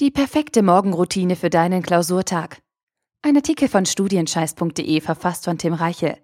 [0.00, 2.62] Die perfekte Morgenroutine für deinen Klausurtag.
[3.20, 6.16] Ein Artikel von studienscheiß.de verfasst von Tim Reichel.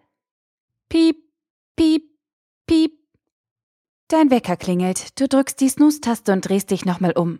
[0.88, 1.18] Piep,
[1.76, 2.04] piep,
[2.66, 2.92] piep.
[4.08, 7.38] Dein Wecker klingelt, du drückst die Snooze-Taste und drehst dich nochmal um.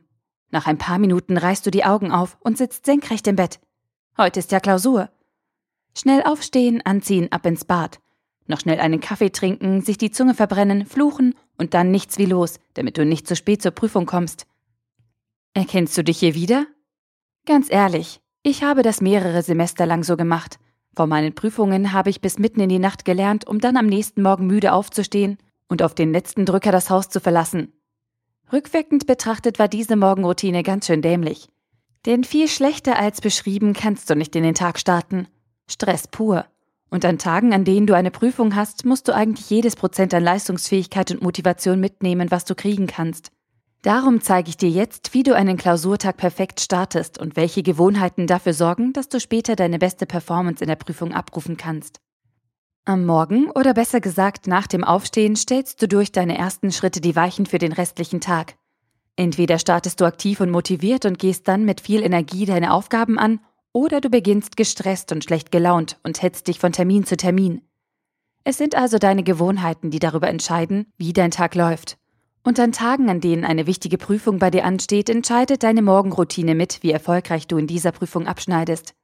[0.51, 3.59] Nach ein paar Minuten reißt du die Augen auf und sitzt senkrecht im Bett.
[4.19, 5.09] Heute ist ja Klausur.
[5.97, 7.99] Schnell aufstehen, anziehen, ab ins Bad.
[8.47, 12.59] Noch schnell einen Kaffee trinken, sich die Zunge verbrennen, fluchen und dann nichts wie los,
[12.75, 14.47] damit du nicht zu spät zur Prüfung kommst.
[15.57, 16.67] Erkennst du dich hier wieder?
[17.47, 20.59] Ganz ehrlich, ich habe das mehrere Semester lang so gemacht.
[20.95, 24.21] Vor meinen Prüfungen habe ich bis mitten in die Nacht gelernt, um dann am nächsten
[24.21, 27.73] Morgen müde aufzustehen und auf den letzten Drücker das Haus zu verlassen.
[28.53, 31.49] Rückwirkend betrachtet war diese Morgenroutine ganz schön dämlich.
[32.05, 35.27] Denn viel schlechter als beschrieben kannst du nicht in den Tag starten.
[35.71, 36.45] Stress pur.
[36.91, 40.23] Und an Tagen, an denen du eine Prüfung hast, musst du eigentlich jedes Prozent an
[40.23, 43.33] Leistungsfähigkeit und Motivation mitnehmen, was du kriegen kannst.
[43.83, 48.53] Darum zeige ich dir jetzt, wie du einen Klausurtag perfekt startest und welche Gewohnheiten dafür
[48.53, 52.01] sorgen, dass du später deine beste Performance in der Prüfung abrufen kannst.
[52.85, 57.17] Am Morgen oder besser gesagt nach dem Aufstehen stellst du durch deine ersten Schritte die
[57.17, 58.57] Weichen für den restlichen Tag.
[59.17, 63.41] Entweder startest du aktiv und motiviert und gehst dann mit viel Energie deine Aufgaben an,
[63.73, 67.63] oder du beginnst gestresst und schlecht gelaunt und hetzt dich von Termin zu Termin.
[68.45, 71.99] Es sind also deine Gewohnheiten, die darüber entscheiden, wie dein Tag läuft.
[72.47, 76.81] Und an Tagen, an denen eine wichtige Prüfung bei dir ansteht, entscheidet deine Morgenroutine mit,
[76.85, 78.95] wie erfolgreich du in dieser Prüfung abschneidest.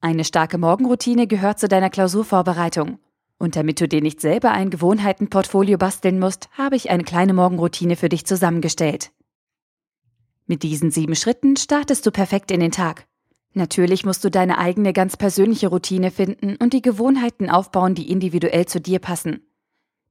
[0.00, 2.98] Eine starke Morgenroutine gehört zu deiner Klausurvorbereitung.
[3.36, 7.96] Und damit du dir nicht selber ein Gewohnheitenportfolio basteln musst, habe ich eine kleine Morgenroutine
[7.96, 9.12] für dich zusammengestellt.
[10.46, 13.06] Mit diesen sieben Schritten startest du perfekt in den Tag.
[13.52, 18.64] Natürlich musst du deine eigene ganz persönliche Routine finden und die Gewohnheiten aufbauen, die individuell
[18.64, 19.46] zu dir passen.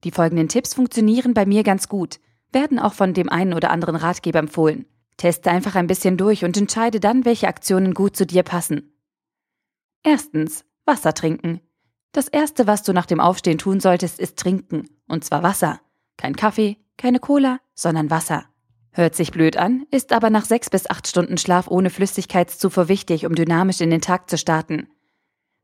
[0.03, 2.19] Die folgenden Tipps funktionieren bei mir ganz gut–
[2.51, 4.85] werden auch von dem einen oder anderen Ratgeber empfohlen.
[5.17, 8.93] Teste einfach ein bisschen durch und entscheide dann, welche Aktionen gut zu dir passen.
[10.03, 11.61] Erstens, Wasser trinken.
[12.11, 14.89] Das erste, was du nach dem Aufstehen tun solltest, ist trinken.
[15.07, 15.81] Und zwar Wasser.
[16.17, 18.45] Kein Kaffee, keine Cola, sondern Wasser.
[18.91, 23.25] Hört sich blöd an, ist aber nach sechs bis acht Stunden Schlaf ohne Flüssigkeitszufuhr wichtig,
[23.25, 24.87] um dynamisch in den Tag zu starten.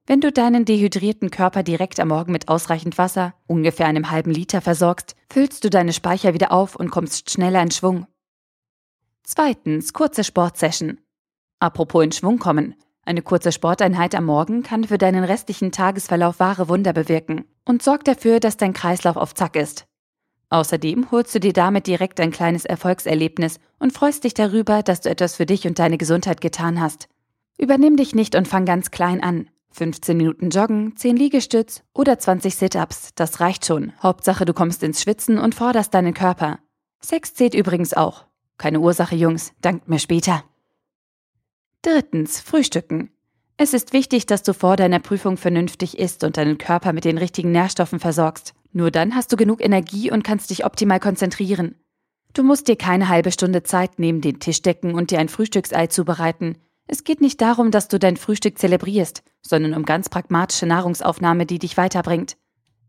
[0.07, 4.59] Wenn du deinen dehydrierten Körper direkt am Morgen mit ausreichend Wasser, ungefähr einem halben Liter,
[4.61, 8.07] versorgst, füllst du deine Speicher wieder auf und kommst schneller in Schwung.
[9.23, 10.99] Zweitens, kurze Sportsession.
[11.59, 12.75] Apropos in Schwung kommen.
[13.03, 18.07] Eine kurze Sporteinheit am Morgen kann für deinen restlichen Tagesverlauf wahre Wunder bewirken und sorgt
[18.07, 19.85] dafür, dass dein Kreislauf auf Zack ist.
[20.49, 25.09] Außerdem holst du dir damit direkt ein kleines Erfolgserlebnis und freust dich darüber, dass du
[25.09, 27.07] etwas für dich und deine Gesundheit getan hast.
[27.57, 29.47] Übernimm dich nicht und fang ganz klein an.
[29.71, 33.93] 15 Minuten Joggen, 10 Liegestütz oder 20 Sit-ups, das reicht schon.
[34.01, 36.59] Hauptsache, du kommst ins Schwitzen und forderst deinen Körper.
[36.99, 38.25] Sex zählt übrigens auch.
[38.57, 40.43] Keine Ursache, Jungs, dankt mir später.
[41.81, 43.11] Drittens, Frühstücken.
[43.57, 47.17] Es ist wichtig, dass du vor deiner Prüfung vernünftig isst und deinen Körper mit den
[47.17, 48.53] richtigen Nährstoffen versorgst.
[48.73, 51.75] Nur dann hast du genug Energie und kannst dich optimal konzentrieren.
[52.33, 55.87] Du musst dir keine halbe Stunde Zeit nehmen, den Tisch decken und dir ein Frühstücksei
[55.87, 56.57] zubereiten.
[56.87, 61.59] Es geht nicht darum, dass du dein Frühstück zelebrierst, sondern um ganz pragmatische Nahrungsaufnahme, die
[61.59, 62.37] dich weiterbringt.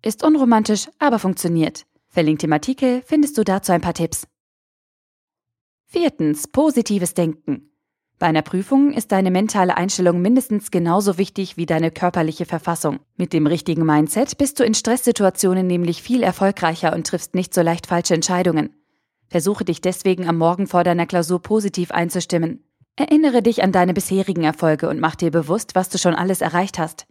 [0.03, 1.87] Ist unromantisch, aber funktioniert.
[2.09, 4.27] Verlinkt im Artikel findest du dazu ein paar Tipps.
[5.87, 6.49] Viertens.
[6.49, 7.69] Positives Denken.
[8.19, 13.01] Bei einer Prüfung ist deine mentale Einstellung mindestens genauso wichtig wie deine körperliche Verfassung.
[13.17, 17.63] Mit dem richtigen Mindset bist du in Stresssituationen nämlich viel erfolgreicher und triffst nicht so
[17.63, 18.77] leicht falsche Entscheidungen.
[19.29, 22.63] Versuche dich deswegen am Morgen vor deiner Klausur positiv einzustimmen.
[22.97, 26.79] Erinnere dich an deine bisherigen Erfolge und mach dir bewusst, was du schon alles erreicht
[26.79, 27.07] hast.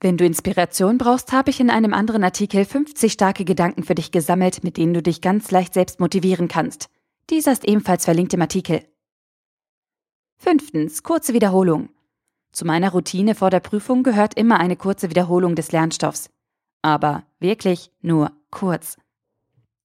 [0.00, 4.12] Wenn du Inspiration brauchst, habe ich in einem anderen Artikel 50 starke Gedanken für dich
[4.12, 6.88] gesammelt, mit denen du dich ganz leicht selbst motivieren kannst.
[7.30, 8.82] Dieser ist ebenfalls verlinkt im Artikel.
[10.36, 11.88] Fünftens, kurze Wiederholung.
[12.52, 16.30] Zu meiner Routine vor der Prüfung gehört immer eine kurze Wiederholung des Lernstoffs.
[16.82, 18.98] Aber wirklich nur kurz.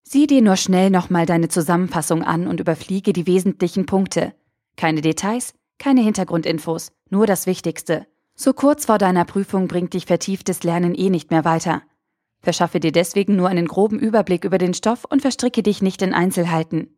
[0.03, 4.33] Sieh dir nur schnell nochmal deine Zusammenfassung an und überfliege die wesentlichen Punkte.
[4.79, 8.07] Keine Details, keine Hintergrundinfos, nur das Wichtigste.
[8.33, 11.81] So kurz vor deiner Prüfung bringt dich vertieftes Lernen eh nicht mehr weiter.
[12.39, 16.13] Verschaffe dir deswegen nur einen groben Überblick über den Stoff und verstricke dich nicht in
[16.13, 16.95] Einzelheiten.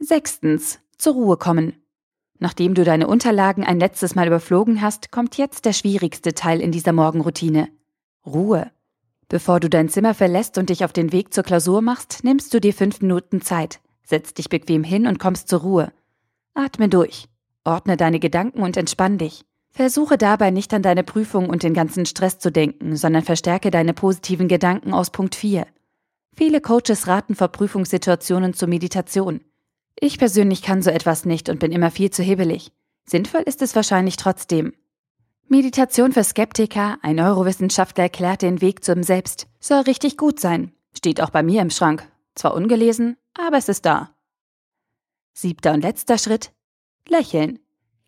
[0.00, 0.80] Sechstens.
[0.96, 1.80] Zur Ruhe kommen.
[2.40, 6.72] Nachdem du deine Unterlagen ein letztes Mal überflogen hast, kommt jetzt der schwierigste Teil in
[6.72, 7.68] dieser Morgenroutine.
[8.26, 8.72] Ruhe.
[9.28, 12.60] Bevor du dein Zimmer verlässt und dich auf den Weg zur Klausur machst, nimmst du
[12.60, 15.92] dir fünf Minuten Zeit, setzt dich bequem hin und kommst zur Ruhe.
[16.58, 17.26] Atme durch.
[17.64, 19.44] Ordne deine Gedanken und entspann dich.
[19.70, 23.94] Versuche dabei nicht an deine Prüfung und den ganzen Stress zu denken, sondern verstärke deine
[23.94, 25.66] positiven Gedanken aus Punkt 4.
[26.36, 29.40] Viele Coaches raten vor Prüfungssituationen zur Meditation.
[30.00, 32.72] Ich persönlich kann so etwas nicht und bin immer viel zu hibbelig.
[33.04, 34.72] Sinnvoll ist es wahrscheinlich trotzdem.
[35.46, 40.72] Meditation für Skeptiker, ein Neurowissenschaftler erklärt den Weg zum Selbst, soll richtig gut sein.
[40.96, 42.06] Steht auch bei mir im Schrank.
[42.34, 44.10] Zwar ungelesen, aber es ist da.
[45.40, 46.50] Siebter und letzter Schritt.
[47.06, 47.60] Lächeln.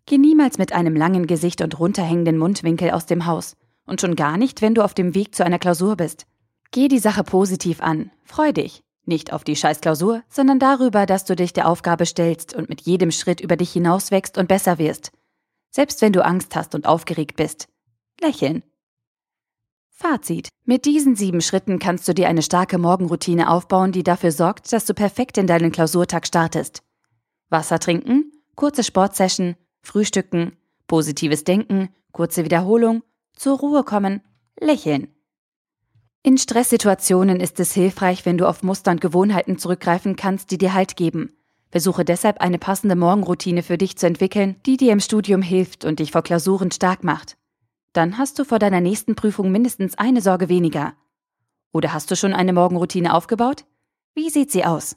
[0.05, 3.57] Geh niemals mit einem langen Gesicht und runterhängenden Mundwinkel aus dem Haus.
[3.87, 6.27] Und schon gar nicht, wenn du auf dem Weg zu einer Klausur bist.
[6.73, 8.11] Geh die Sache positiv an.
[8.25, 8.83] Freu dich.
[9.07, 13.13] Nicht auf die Scheißklausur, sondern darüber, dass du dich der Aufgabe stellst und mit jedem
[13.13, 15.13] Schritt über dich hinauswächst und besser wirst.
[15.71, 17.69] Selbst wenn du Angst hast und aufgeregt bist.
[18.21, 18.65] Lächeln.
[19.89, 20.49] Fazit.
[20.65, 24.85] Mit diesen sieben Schritten kannst du dir eine starke Morgenroutine aufbauen, die dafür sorgt, dass
[24.85, 26.83] du perfekt in deinen Klausurtag startest.
[27.51, 30.57] Wasser trinken, kurze Sportsession, Frühstücken,
[30.87, 33.03] positives Denken, kurze Wiederholung,
[33.35, 34.23] zur Ruhe kommen,
[34.59, 35.09] lächeln.
[36.23, 40.75] In Stresssituationen ist es hilfreich, wenn du auf Muster und Gewohnheiten zurückgreifen kannst, die dir
[40.75, 41.35] Halt geben.
[41.71, 45.99] Versuche deshalb eine passende Morgenroutine für dich zu entwickeln, die dir im Studium hilft und
[45.99, 47.37] dich vor Klausuren stark macht.
[47.93, 50.95] Dann hast du vor deiner nächsten Prüfung mindestens eine Sorge weniger.
[51.73, 53.65] Oder hast du schon eine Morgenroutine aufgebaut?
[54.15, 54.97] Wie sieht sie aus?